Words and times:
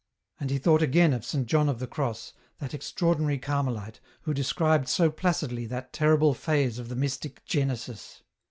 And 0.39 0.49
he 0.49 0.57
thought 0.57 0.81
again 0.81 1.13
of 1.13 1.23
Saint 1.23 1.45
John 1.45 1.69
of 1.69 1.77
the 1.77 1.85
Cross, 1.85 2.33
that 2.57 2.73
extraordinary 2.73 3.37
Carmelite 3.37 3.99
who 4.23 4.33
described 4.33 4.87
so 4.89 5.11
placidly 5.11 5.67
that 5.67 5.93
terrible 5.93 6.33
phase 6.33 6.79
of 6.79 6.89
the 6.89 6.95
mystic 6.95 7.45
genesis. 7.45 8.23